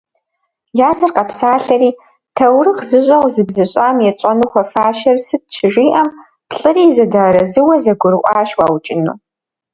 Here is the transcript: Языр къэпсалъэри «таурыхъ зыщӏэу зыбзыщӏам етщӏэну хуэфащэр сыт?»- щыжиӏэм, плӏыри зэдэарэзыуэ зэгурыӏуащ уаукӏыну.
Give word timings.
Языр 0.89 1.11
къэпсалъэри 1.15 1.89
«таурыхъ 2.35 2.83
зыщӏэу 2.89 3.25
зыбзыщӏам 3.33 3.97
етщӏэну 4.09 4.49
хуэфащэр 4.51 5.17
сыт?»- 5.25 5.49
щыжиӏэм, 5.55 6.09
плӏыри 6.49 6.85
зэдэарэзыуэ 6.95 7.75
зэгурыӏуащ 7.83 8.49
уаукӏыну. 8.57 9.15